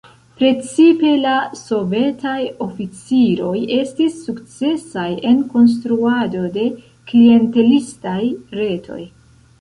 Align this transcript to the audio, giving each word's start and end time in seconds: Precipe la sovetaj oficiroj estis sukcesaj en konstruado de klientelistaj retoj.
Precipe 0.37 1.09
la 1.25 1.33
sovetaj 1.59 2.37
oficiroj 2.67 3.53
estis 3.77 4.17
sukcesaj 4.29 5.07
en 5.33 5.45
konstruado 5.53 6.43
de 6.57 6.65
klientelistaj 7.13 8.21
retoj. 8.63 9.03